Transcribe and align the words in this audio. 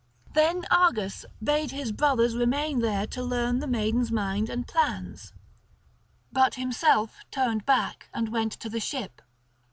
Then 0.33 0.65
Argus 0.71 1.25
bade 1.43 1.69
his 1.69 1.91
brothers 1.91 2.35
remain 2.35 2.79
there 2.79 3.05
to 3.05 3.21
learn 3.21 3.59
the 3.59 3.67
maiden's 3.67 4.11
mind 4.11 4.49
and 4.49 4.67
plans, 4.67 5.31
but 6.31 6.55
himself 6.55 7.19
turned 7.29 7.67
back 7.67 8.09
and 8.11 8.29
went 8.29 8.51
to 8.53 8.67
the 8.71 8.79
ship. 8.79 9.21